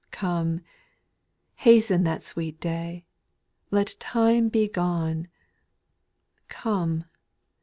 4. 0.05 0.09
Come! 0.13 0.61
hasten 1.57 2.03
that 2.05 2.23
sweet 2.23 2.59
day, 2.59 3.05
Let 3.69 3.97
time 3.99 4.49
begone, 4.49 5.27
Come 6.47 7.05